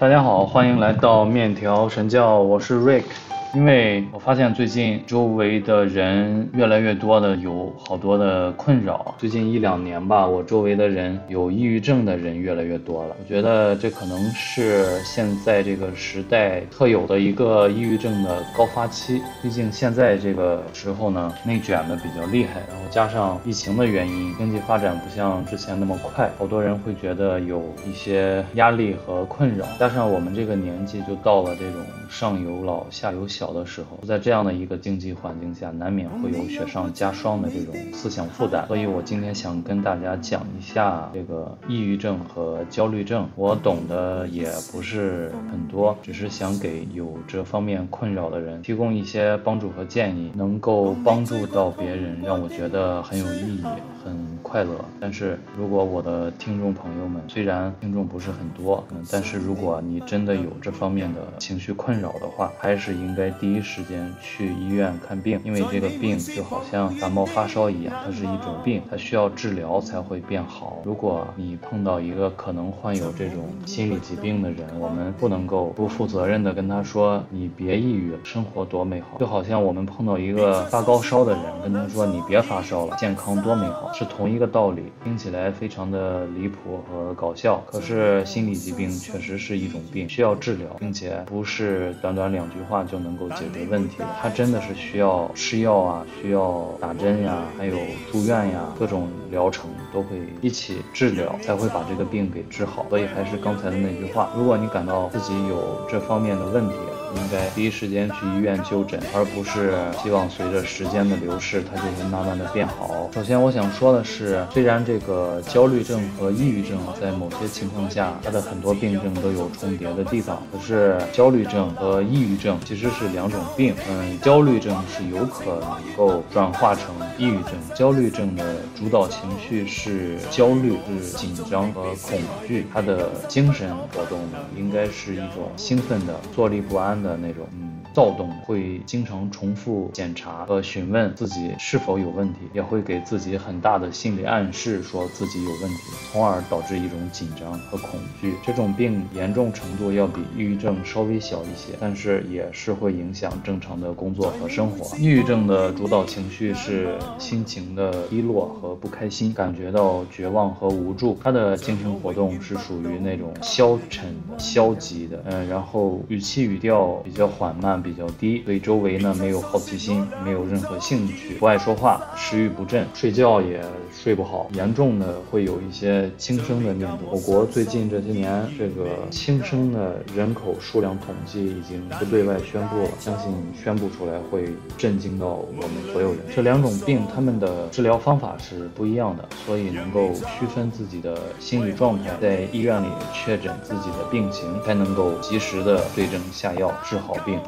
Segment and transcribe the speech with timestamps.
[0.00, 3.04] 大家好，欢迎来到面条神教，我是 Rick。
[3.52, 13.16] 因为我发现最近周围的人越来越多的有好多的困扰，最近一两年吧，我周围的人有抑郁症的人越来越多了。
[13.18, 19.20] 我觉得这可能是现在这个时代特有的一个抑郁症的高发期。
[19.42, 29.66] 毕竟现在这个时候呢，内卷的比较厉害，然后加上疫情的原因，经济发展不像之前那么快，好多人会觉得有一些压力和困扰。
[29.76, 33.39] 加上我们这个年纪就到了这种上有老下有小。
[33.40, 38.66] 小的时候，在这样的一个经济环境下，难免会有雪上加霜的这种思想负担。
[38.66, 43.26] 所以我今天想跟大家讲一下这个抑郁症和焦虑症。
[43.36, 53.64] 我懂得也不是很多，只是想给有这方面困扰的人提供一些帮助和建议，能够帮助到别人，让我觉得很有意义，
[54.04, 54.84] 很快乐。
[55.00, 63.29] 但是如果我的听众朋友们虽然听众不是很多，嗯，但是如果你真的有这方面的情绪困扰的话，还是应该。
[63.40, 70.78] 第一时间去医院看病，因为这个病就好像感冒发烧一样，它是一种病，它需要治疗才会变好。
[70.84, 79.18] 如果你碰到一个可能患有这种心理疾病的人，我们不能够不负责任的跟他说你别抑郁，生活多美好。
[79.18, 84.82] 就好像我们碰到一个发高烧的人，跟他说你别发烧了，健康多美好，是同一个道理。
[85.04, 93.19] 听起来非常的离谱和搞笑，可是心理疾病确实是一种病，需要治疗，并且不是短短两句话就能。
[93.20, 97.76] 够解决问题的，他真的是需要吃药啊，需要打针呀，还有
[98.10, 102.86] 住院呀，各种疗程都会一起治疗，才会把这个病给治好。
[102.88, 106.74] 所以还是刚才的那句话，如果你感到自己有这方面的问题。
[107.14, 113.10] 应该第一时间去医院就诊，而不是希望随着时间的流逝，它就会慢慢的变好。
[113.12, 123.74] 首先，我想说的是，虽然这个焦虑症和抑郁症在某些情况下，它的很多病症都有重叠的地方，可是焦虑症和抑郁症其实是两种病。
[123.88, 127.52] 嗯，焦虑症是有可能够转化成抑郁症。
[127.74, 132.66] 焦虑症的主导情绪是焦虑，是紧张和恐惧。
[132.72, 134.20] 他的精神活动，
[134.56, 136.99] 应该是一种兴奋的、坐立不安。
[137.02, 137.69] 的那种，嗯。
[137.92, 148.34] 躁动会经常重复检查和询问自己是否有问题，也会给自己很大的心理暗示，说自己有问题，从而导致一种紧张和恐惧。
[148.46, 154.96] 这种病严重程度要比抑郁症稍微小一些，但是也是会影响正常的工作和生活。
[154.96, 161.18] 抑郁症的主导情绪是心情的低落和不开心，感觉到绝望和无助。
[161.22, 167.79] 他的精神活动是属于那种消沉的、消极的，嗯，然后语气语调比较缓慢。
[167.82, 177.12] 比较低，对周围呢没有好奇心，没有任何兴趣，不爱说话，食欲不振，睡觉也睡不好，严重的会有一些轻生的念头。
[177.12, 183.32] 我国最近这些年，这个轻生的人口数量统计已经不对外宣布了，相信
[183.62, 184.44] 宣布出来会
[184.76, 186.18] 震惊到我们所有人。
[186.34, 197.38] 这两种病，他们的治疗方法是不一样的，所以能够区分自己的心理状态，在医院里确诊自己的病情，才能够及时的对症下药，治好病。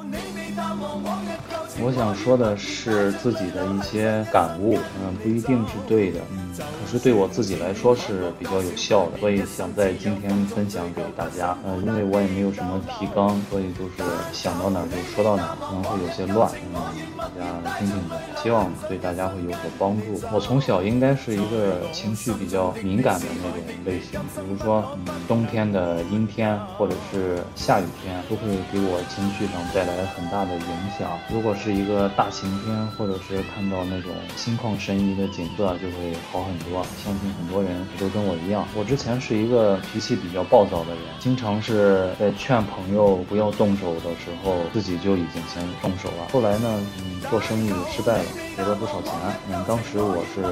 [1.84, 16.82] 我想说的是自己的一些感悟，嗯，不一定是对的，嗯，可是对我自己来说是比较有效的，所以想在今天分享给大家，呃，因为我也没有什么提纲，所以就是想到哪就说到哪，可能会有些乱，嗯，
[17.18, 20.20] 大家听听吧，希望对大家会有所帮助。
[20.30, 30.66] 我从小应该是一个情绪比较敏感的那种类型，比如说，嗯，冬天的阴天或者是下雨天，都会给我情绪上带来很大的影
[30.98, 31.10] 响。
[31.30, 36.82] 如果是一个大晴天，或者是看到那种心旷神怡的景色，就会好很多。
[37.02, 38.66] 相信很多人都跟我一样。
[38.74, 46.28] 我之前是一个脾气比较暴躁的人，经常是在劝朋友不要动手的时候，自己就已经先动手了。
[46.32, 48.24] 后来呢，嗯，做生意失败了，
[48.56, 49.12] 赔了不少钱。
[49.50, 50.42] 嗯，当时我是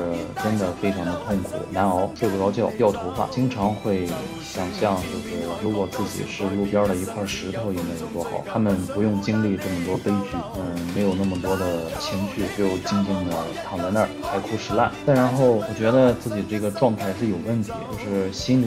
[0.42, 4.06] 真的非常的痛苦难熬，睡不着觉，掉头发，经常会
[4.42, 8.42] 想象，就是如果自己是路边的一块石头，应该有多好。
[8.46, 14.92] 他们不用经历这么多悲剧，嗯，没有那么多的情绪，就静静的躺在那儿，海枯石烂。
[15.06, 18.66] 再然后，我觉得自己这个状态是有问题，就是心理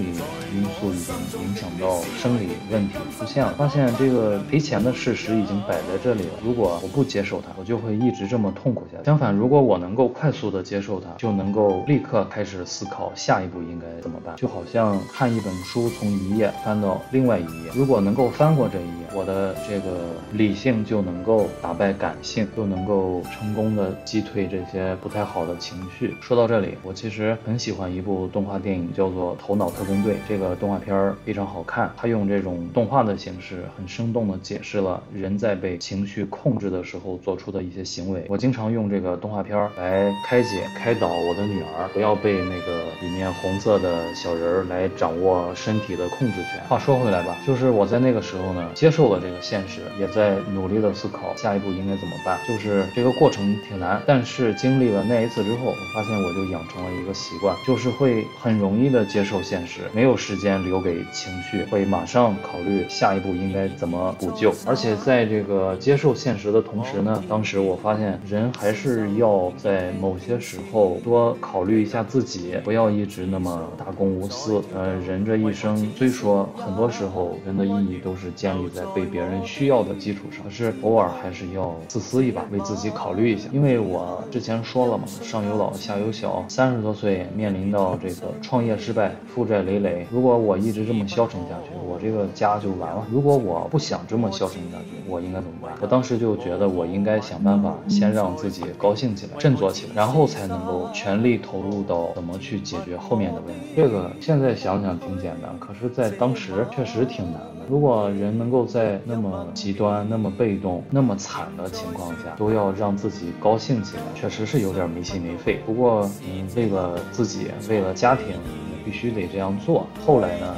[0.51, 1.13] 因素已经
[1.43, 3.53] 影响到生理问题出现了。
[3.53, 9.03] 发现这个赔钱的事实已经摆在这里了，如果我不接受它，我就会会一直这么痛苦下去。
[9.03, 14.33] 相反，如果我能够快速的接受它，就能够立刻开始思考下一步应该怎么办。
[14.37, 19.97] 就好像看一本书，从一页翻到另外一页，如果能够翻过这一页，我的这个
[20.31, 26.15] 理性就能够打败感性，就能够成功的击退这些不太好的情绪。
[26.21, 30.13] 说到这里，我其实很喜欢一部动画电影，叫做《头脑特工队》。
[30.29, 38.23] 这个动画片非常好看，它用这种动画的形式，很生动的解释了人在被情绪控制的时候做出的一些行为。
[38.29, 46.61] 我经常用这个动画片来开解、开导我的女儿，不要被那个里面红色的小人儿来掌握身体的控制权。
[46.69, 52.39] 话说回来吧，就是我在那个时候呢，接受了这个现实，也在努努力的思考下一步应该怎么办。
[52.47, 64.53] 就是这个过程挺难，但是经历了那一次之后，我发现我就养成了一个习惯，就是会很容易的接受现实，没有时间留给情绪，会马上考虑下一步应该怎么补救。
[64.65, 74.63] 而且在这个接受现实的同时呢，当时我发现人还是要在某些时候多考虑一下自己，不要一直那么大公无私。
[74.73, 83.47] 呃，人这一生虽说很多时候人的意义都是建立在被别人需要的基础上，可是偶尔还是要自私一把，为自己考虑一下。
[83.53, 93.05] 因为我之前说了嘛，上有老下有小，三十多岁面临到这个创业失败、负债累累，如果我一直这么消沉下去，我这个家就完了。
[93.09, 95.71] 如果我不想这么消沉下去，我应该怎么办？
[95.81, 103.67] 我当时就觉得我应该想办法先让自己高兴起来、振作起来，然后才能够全力投入到怎么去解决后面的问题。
[103.75, 107.63] 这个现在想想挺简单，可是，在当时确实挺难的。
[107.69, 115.61] 如果人能够在那么极端、那么被动、那么惨的情况下，都要让自己高兴起来，确实是有点没心没肺。
[115.65, 119.87] 不过，嗯，为了自己，为了家庭，你必须得这样做。
[120.05, 120.55] 后来呢？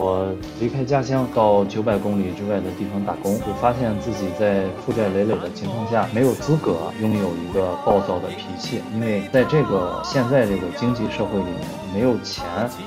[0.00, 12.44] 我离开家乡到九百公里之外的地方打工，就发现自己在负债累累的情况下，没有资格拥有一个暴躁的脾气，因为在这个现在这个经济社会里面，没有钱，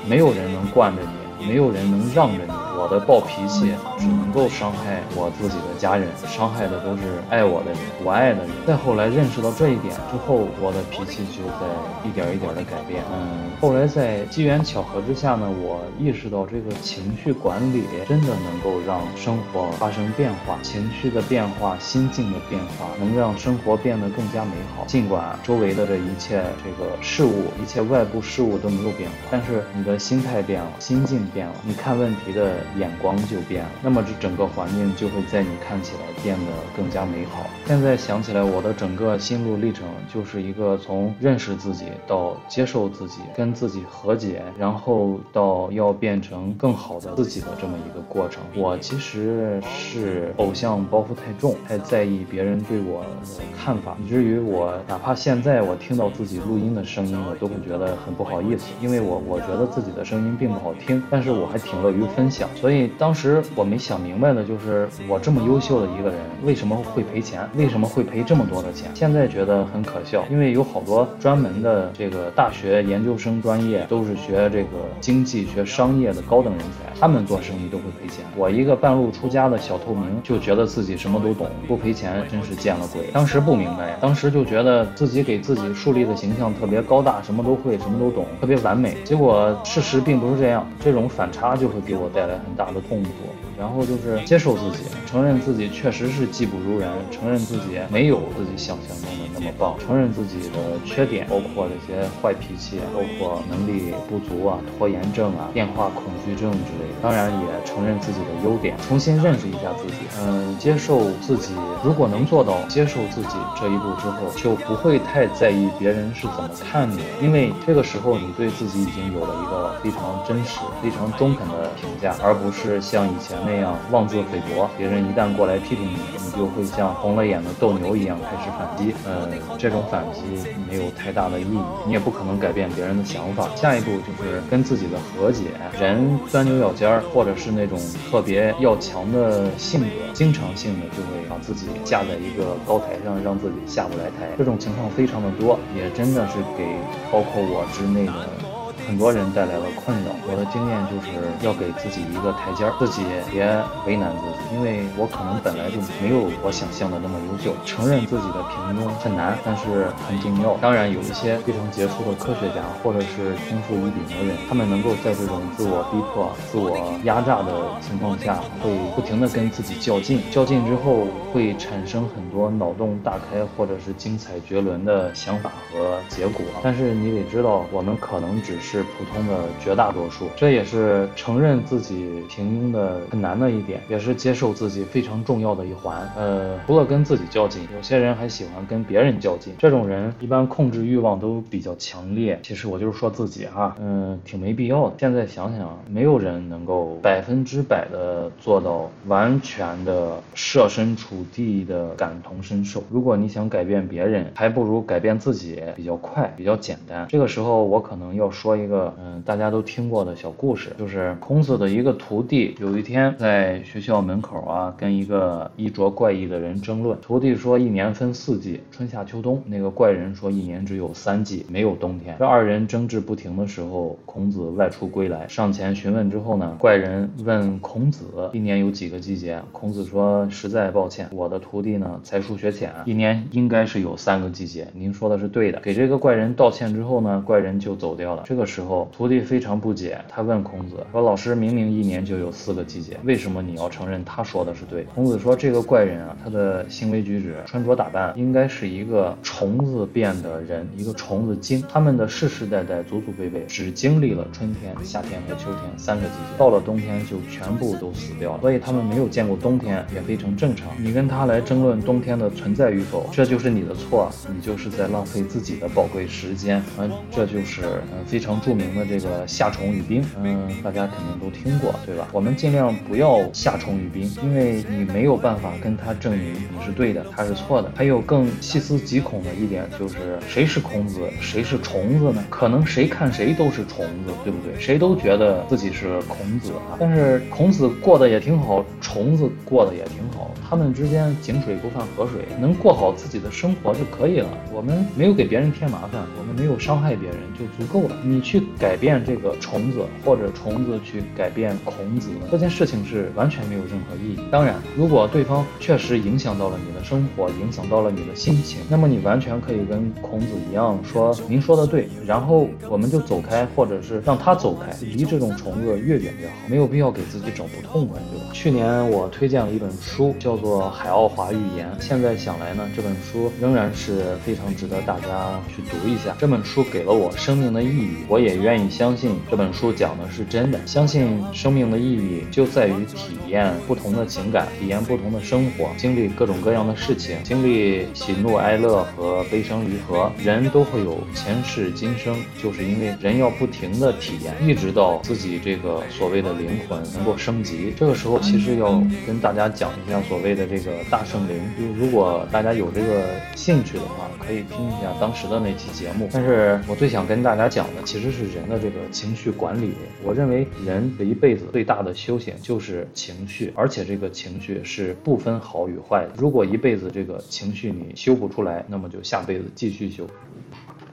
[0.08, 1.02] 没有人能惯着
[1.38, 2.52] 你，没有人能让着你。
[2.82, 8.50] 我的暴脾气只能够伤害我自己的家人，伤害的都是爱我的人，我爱的人。
[8.66, 11.64] 再后来认识到这一点之后，我的脾气就在
[12.02, 13.04] 一点一点的改变。
[13.14, 24.84] 嗯，后来在机缘巧合之下呢，我意识到这个情绪管理真的能够让生活发生变化，情绪的变化，心境的变化，能让生活变得更加美好。
[24.88, 32.56] 尽管周围的这一切这个事物，一切外部事物都没有变化，但是你的心态变了，心境变了，你看问题的。
[32.78, 37.44] 眼光就变了，那么这整个环境就会在你看起来变得更加美好。
[37.66, 48.42] 现在想起来，我的整个心路历程就是一个从认识自己到接受自己，跟自己和解，然后到要变成更好的自己的这么一个过程。
[48.54, 62.48] 我其实是偶像包袱太重，太在意别人对我的看法，以至于我哪怕现在我听到自己录音的声音，我都会觉得很不好意思，因为我我觉得自己的声音并不好听，但是我还挺乐于分享。
[62.62, 67.40] 所以当时我没想明白的就是，我这么优秀的一个人，为什么会赔钱？
[67.56, 68.88] 为什么会赔这么多的钱？
[68.94, 74.68] 现在觉得很可笑，因为有好多专门的这个大学研究生专业都是学这个
[75.00, 78.24] 经济学、商业的高等人才，他们做生意都会赔钱。
[78.36, 83.10] 我一个半路出家的小透明，就觉得自己什么都懂，不赔钱真是见了鬼。
[83.12, 88.98] 当时不明白呀，当时就觉得自己给自己树立的形象特别高大，什么都会，什么都懂，特别完美。
[89.02, 92.38] 结果事实并不是这样，这种反差就会给我带来。
[92.51, 93.10] 很大的痛苦，
[93.58, 106.94] 然后就是接受自己，承认自己确实是技不如人，承认自己没有自己想象中的那么棒，承认自己的缺点，包括这些坏脾气，包括能力不足啊、拖延症啊、变化恐惧症之类的。
[107.00, 111.54] 当然也承认自己的优点，重新认识一下自己，嗯，接受自己。
[111.82, 122.36] 如果能做到接受自己这一步之后，就不会太在意别人是怎么看你，因为这个时候你对自己已经有了一个非常真实、非常中肯的评价，而。
[122.42, 128.92] 不是像以前那样妄自菲薄，别人一旦过来批评你，你就会像红了眼的斗牛一样开始反击。
[129.06, 130.20] 呃，这种反击
[130.68, 133.48] 没有太大的意义，你也不可能改变别人的想法。
[133.54, 135.44] 下一步就是跟自己的和解。
[135.78, 137.78] 人钻牛角尖儿，或者是那种
[138.10, 144.26] 特别要强的性格，经常性的就会把自己架在一个高台上，让自己下不来台。
[144.36, 146.66] 这种情况非常的多，也真的是给
[147.12, 148.51] 包括我之内的。
[148.86, 150.10] 很多人带来了困扰。
[150.30, 151.08] 我的经验就是
[151.44, 153.46] 要给自己一个台阶儿，自己别
[153.86, 157.54] 为难自己，因为我可能本来就没有我想象的那么优秀。
[157.64, 160.54] 承认自己的平庸很难，但是很重要。
[160.60, 176.44] 当然，有一些非常杰出的科学家或者是天赋异禀的人，他们能够在这种自我逼迫、自我压榨的情况下，会不停的跟自己较劲，较劲之后会产生很多脑洞大开或者是精彩绝伦的想法和结果。
[176.62, 186.10] 但是你得知道，我们可能只是是普通的绝大多数，这也是承认自己平庸的很难的一点，也是接受自己非常重要的一环。
[186.16, 189.52] 呃，除了跟自己较劲，有些人还喜欢跟别人较劲。
[189.58, 192.40] 这种人一般控制欲望都比较强烈。
[192.42, 194.94] 其实我就是说自己哈，嗯，挺没必要的。
[194.98, 202.82] 现在想想，没有人能够百分之百的做到完全的设身处地的感同身受。
[202.90, 207.06] 如果你想改变别人，还不如改变自己比较快，比较简单。
[207.10, 216.96] 这个时候我可能要说一一个，嗯，大家都听过的小故事，就是孔子的一个徒弟，有一天在学校门口啊，跟一个衣着怪异的人争论。
[217.02, 219.42] 徒弟说一年分四季，春夏秋冬。
[219.46, 222.16] 那个怪人说一年只有三季，没有冬天。
[222.18, 229.40] 这二人争执不停的时候，孔子外出归来，上前询问之后呢，怪人问孔子一年有几个季节？
[229.52, 234.68] 孔子说实在抱歉，我的徒弟呢才疏学浅，一年应该是有三个季节。
[234.74, 235.60] 您说的是对的。
[235.60, 238.22] 给这个怪人道歉之后呢，怪人就走掉了。
[238.26, 251.64] 这个时候徒弟非常不解，他问孔子说：“老师明明一年就有四个季节，为什么你要承认他说的是对？”孔子说：“这个怪人啊，他的行为举止、穿着打扮，应该是一个虫子变的人，一个虫子精。
[251.66, 258.40] 他们的世世代代、祖祖辈辈只经历了春天、夏天和秋天三个季节，到了冬天就全部都死掉了。
[258.42, 260.68] 所以他们没有见过冬天，也非常正常。
[260.78, 266.62] 你跟他来争论冬天的存在与否，这就是你的错，你就是在浪费自己的宝贵时间。
[266.78, 270.04] 嗯，这就是嗯非常著名的这个夏虫语冰。
[270.22, 272.08] 嗯，大家肯定都听过，对吧？
[272.12, 277.70] 我们尽量不要夏虫语冰，因为你没有办法跟他证明你是对的，他是错的。
[277.74, 282.24] 还有更细思极恐的一点就是，谁是孔子，谁是虫子呢？
[282.28, 284.60] 可能谁看谁都是虫子，对不对？
[284.60, 286.76] 谁都觉得自己是孔子啊。
[286.78, 294.28] 但是孔子过得也挺好，虫子过得也挺好，他们之间井水不犯河水，能过好自己的生活就可以了。
[294.52, 297.96] 我们没有给别人添麻烦，我们没有伤害别人就足够了。
[298.04, 304.18] 你去改变这个虫子，或者虫子去改变孔子，这件事情是完全没有任何意义。
[304.30, 318.26] 当然，如果对方确实影响到了你的生活，影响到了你的心情，那么你完全可以跟孔子一样说：“您说的对。”然后我们就走开，或者是让他走开，离这种虫子越远越好，没有必要给自己找不痛快，对吧？
[318.34, 321.66] 去年我推荐了一本书，叫做《海奥华预言》。
[321.82, 326.14] 现在想来呢，这本书仍然是非常值得大家去读一下。
[326.18, 330.58] 这本书给了我生命的意义，我也愿意相信这本书讲的是真的。
[330.66, 340.10] 相信生命的意义就在于体验不同的情感，体验不同的生活，经历各种各样的事情，经历喜怒哀乐和悲伤离合。
[340.22, 347.72] 人都会有前世今生，就是因为人要不停的体验，一直到自己这个所谓的灵魂能够升级。
[347.76, 348.71] 这个时候其实要
[349.06, 351.40] 跟大家讲一下所谓的这个大圣灵。
[351.58, 356.08] 就如果大家有这个兴趣的话，可以听一下当时的那期节目。
[356.12, 359.72] 但是我最想跟大家讲的其实是人的这个情绪管理。
[360.04, 366.12] 我认为人这一辈子最大的修行就是情绪，而且这个情绪是不分好与坏的。
[366.16, 370.06] 如果一辈子这个情绪你修不出来，那么就下辈子继续修。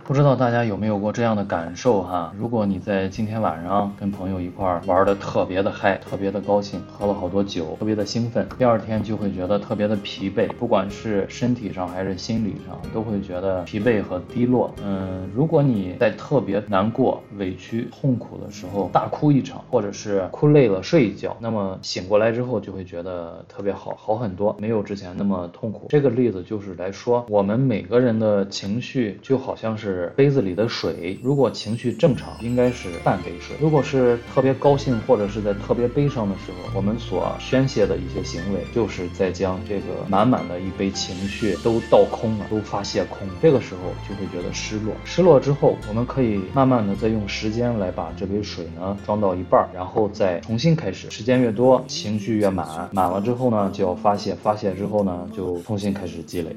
[0.10, 2.34] 不知道大家有没有过这样的感受哈？
[2.36, 14.74] 如果你在今天晚上跟朋友一块玩的特别的嗨，特别的高兴，喝了好多酒，特别的兴奋，第二天就会觉得特别的疲惫，不管是身体上还是心理上，都会觉得疲惫和低落。
[14.84, 25.86] 嗯，如果你在特别难过、委屈、痛苦的时候大哭一场，或者是哭累了睡一觉，那么醒过来之后就会觉得特别好，好很多，没有之前那么痛苦。
[25.90, 29.99] 这个例子就是来说，我们每个人的情绪就好像是。
[30.16, 43.28] 杯子里的水，如果情绪正常，应该是半杯水；如果是特别高兴或者是在特别悲伤的时候，我们所宣泄的一些行为，就是在将这个满满的一杯情绪都倒空了，都发泄空。
[43.42, 44.94] 这个时候就会觉得失落。
[45.06, 51.10] 失落之后，我们可以慢慢的再用时间来把这杯水呢装到一半，然后再重新开始。
[51.10, 56.56] 时间越多，情绪越满，满了之后呢就要发泄，发泄之后呢就重新开始积累。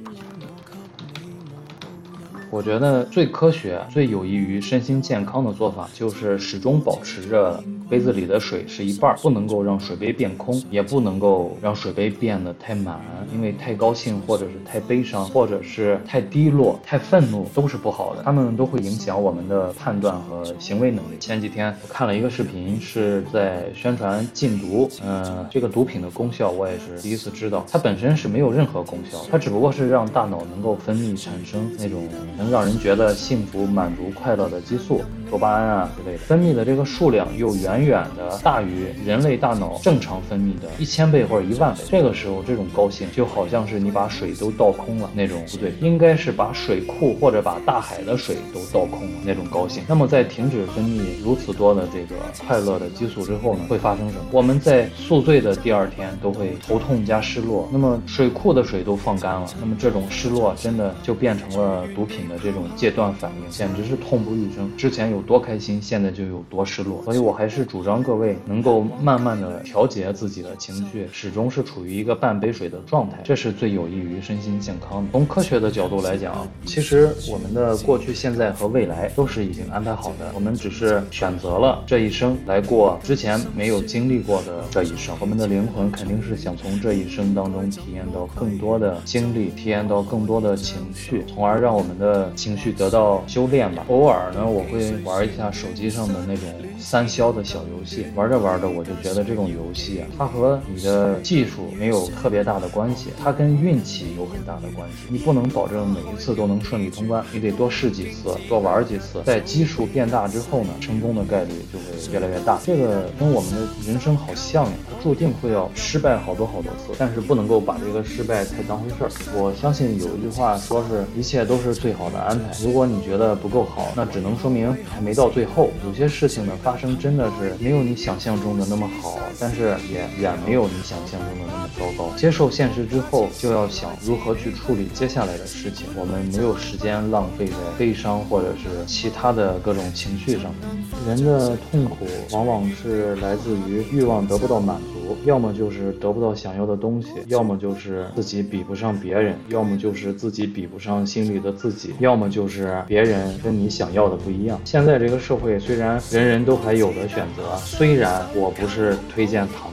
[2.52, 13.00] 我觉得最科学、最有益于身心健康的做法，就是始终保持着杯子里的水是一半，不能够让水杯变空，也不能够让水杯变得太满，
[13.32, 21.16] 因为太高兴或者是太悲伤，或者是太低落、太愤怒都是不好的，他们都会影响我们的判断和行为能力。
[21.18, 32.06] 前几天我看了一个视频，是在宣传禁毒，嗯，这个毒品的功效我也是第一次知道，它本身是没有任何功效，它只不过是让大脑能够分泌产生那种
[32.43, 35.03] 能让人觉得幸福、满足、快乐的激素。
[35.31, 41.81] 多巴胺啊之类的，分泌的这个数量又远远的大于人类大脑正常分泌的一千倍或者一万倍。
[41.89, 49.83] 这个时候，这种高兴就好像是你把水都倒空了那种，不对，应该是把水库或者把大海的水都倒空了那种高兴。
[49.89, 52.15] 那么在停止分泌如此多的这个
[52.47, 54.25] 快乐的激素之后呢，会发生什么？
[54.31, 57.67] 我们在宿醉的第二天都会头痛加失落。
[57.73, 64.71] 那么水库的水都放干了，那么这种失落真的就变成了毒品的这种戒断反应，简直是痛不欲生。
[64.77, 65.21] 之前有。
[65.23, 75.09] 多开心，现在就有多失落，所以我还是主张各位能够慢慢的调节自己的情绪，始终是处于一个半杯水的状态，这是最有益于身心健康的。
[75.12, 85.17] 从科学的角度来讲，其实我们的过去、现在和未来都是已经安排好的，我们只是选择了这一生来过之前没有经历过的这一生。
[85.19, 93.85] 我们的灵魂肯定是想从这一生当中体验到更多的经历，体验到更多的情绪，从而让我们的情绪得到修炼吧。
[93.88, 94.93] 偶尔呢，我会。
[95.05, 96.49] 玩一下手机上的那种
[96.83, 104.97] 三消的小游戏，玩着玩着我就觉得这种游戏啊，它和你的技术没有特别大的关系，它跟运气有很大的关系。
[105.09, 112.59] 你不能保证每一次都能顺利通关，你得多试几次，多玩几次，在基数变大之后呢，成功的概率就会越来越大。
[112.65, 119.11] 这个跟我们的人生好像呀，它注定会要失败好多好多次，但是不能够把这个失败太当回事儿。
[119.35, 122.51] 我相信有一句话说是一切都是最好的安排。
[122.62, 125.03] 如果你觉得不够好，那只能说明还。
[125.03, 132.11] 没到最后，有些事情的发发生真的是没有你想象中的那么好，但是也远没有你想象中的那么糟糕。
[132.17, 135.88] 接受现实之后，就要想如何去处理接下来的事情。
[135.95, 141.07] 我们没有时间浪费在悲伤或者是其他的各种情绪上面。
[141.07, 154.61] 人的痛苦往往是来自于欲望得不到满足，要么就是得不到想要的东西，要么就是自己比不上别人，要么就是自己比不上心里的自己，要么就是别人跟你想要的不一样。
[154.64, 159.72] 现在这个社会虽然人人都还有的选择，虽然我不是推荐躺。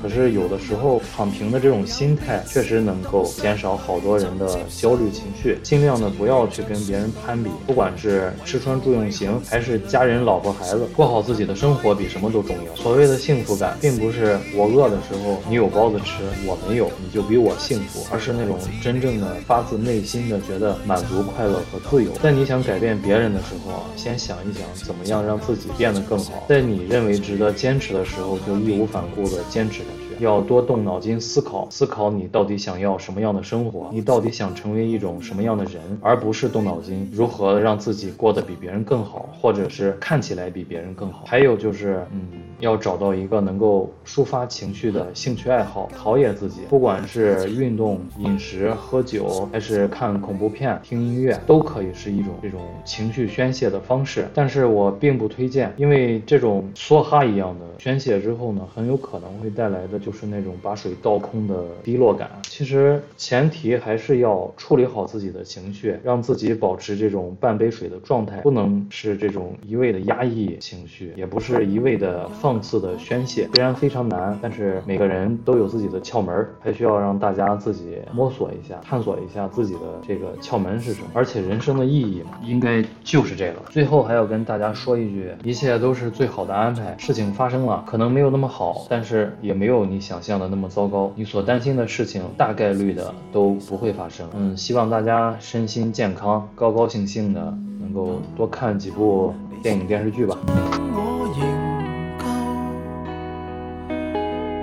[0.00, 5.58] 可是有的时候躺平的这种心态确实能够减少好多人的焦虑情绪。
[5.62, 12.74] 尽量的不要去跟别人攀比，不管是吃穿住用行，还是家人、老婆、孩子， 过好自己的生活比什么都重要。
[12.74, 22.10] 所谓的幸福感，并不是我饿的时候你有包子吃，我没有你就比我幸福，而是那种真正的发自内心的觉得满足、快乐和自由。
[22.22, 26.44] 在你想改变别人的时候，先想一想怎么样让自己变得更好。
[26.48, 29.82] 在你认为值得坚持的时候，就义无反顾的坚持。
[30.18, 41.24] 要多动脑筋思考，思考你到底想要什么样的生活，你到底想成为一种什么样的人，而不是动脑筋如何让自己过得比别人更好，或者是看起来比别人更好。
[41.26, 42.20] 还有就是，嗯，
[42.60, 46.62] 要找到一个能够抒发情绪的兴趣爱好，陶冶自己。
[46.68, 54.26] 不管是运动、饮食、喝酒，还是看恐怖片、听音乐，都可以是一种这种情绪宣泄的方式。
[54.32, 59.98] 但是我并不推荐，因为这种梭哈一样的宣泄之后呢，很有可能会带来的。
[59.98, 62.30] 就是那种把水倒空的低落感。
[62.44, 73.46] 其实前提还是要处理好自己的情绪，让自己保持这种半杯水的状态，不能是这种一味的压抑情绪，也不是一味的放放肆的宣泄。
[73.54, 81.08] 虽然非常难，但是每个人都有自己的窍门，还需要让大家自己摸索一下，探索一下自己的这个窍门是什么。
[81.12, 83.56] 而且人生的意义嘛，应该就是这个。
[83.68, 86.96] 最后还要跟大家说一句，一切都是最好的安排。
[86.98, 89.98] 事情发生了，可能没有那么好，但是也没有你。
[89.98, 94.26] 想象的那么糟糕，你所担心的事情大概率的都不会发生。
[94.34, 97.40] 嗯，希望大家身心健康，高高兴兴的，
[97.80, 100.38] 能够多看几部电影电视剧吧。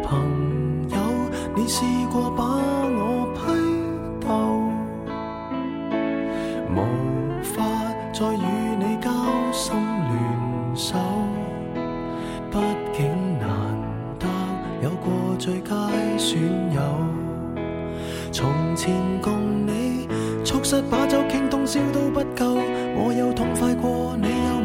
[0.08, 0.98] 朋友，
[1.56, 3.40] 你试过把我批
[4.22, 4.28] 斗，
[6.70, 6.78] 无
[7.44, 7.54] 法
[8.14, 8.46] 再与
[8.78, 9.10] 你交
[9.52, 10.98] 心联手，
[12.52, 12.58] 毕
[12.94, 13.06] 竟
[13.40, 13.48] 难
[14.20, 14.28] 得
[14.84, 15.36] 有过。
[15.38, 15.76] 最佳
[16.18, 16.40] 损
[16.74, 16.82] 友，
[18.32, 20.08] 从前共你
[20.46, 22.56] 促膝把酒倾通宵都不够，
[22.96, 24.65] 我有痛快过，你有？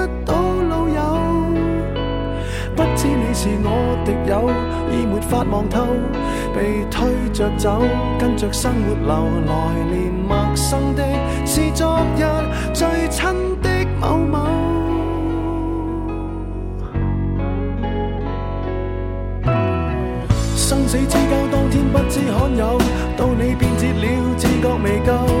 [3.43, 4.51] 是我敌友，
[4.91, 5.87] 已没法望透，
[6.53, 7.81] 被推着走，
[8.19, 9.09] 跟着生活流，
[9.47, 9.51] 来
[9.89, 11.01] 年陌生的
[11.43, 12.21] 是昨日
[12.71, 13.67] 最亲的
[13.99, 14.45] 某某。
[20.55, 21.17] 生死之交，
[21.51, 22.77] 當天不知罕有，
[23.17, 25.40] 到你变节了，自覺未夠。